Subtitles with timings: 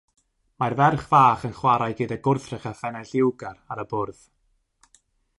[0.61, 4.23] Mae'r ferch fach yn chwarae gyda gwrthrych a phennau lliwgar ar y bwrdd.